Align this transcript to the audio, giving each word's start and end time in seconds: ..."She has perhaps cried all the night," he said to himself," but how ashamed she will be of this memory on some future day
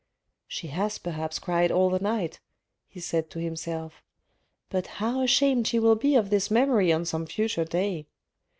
..."She 0.47 0.69
has 0.69 0.97
perhaps 0.97 1.37
cried 1.37 1.71
all 1.71 1.91
the 1.91 1.99
night," 1.99 2.39
he 2.87 2.99
said 2.99 3.29
to 3.29 3.39
himself," 3.39 4.01
but 4.71 4.87
how 4.97 5.21
ashamed 5.21 5.67
she 5.67 5.77
will 5.77 5.93
be 5.93 6.15
of 6.15 6.31
this 6.31 6.49
memory 6.49 6.91
on 6.91 7.05
some 7.05 7.27
future 7.27 7.65
day 7.65 8.07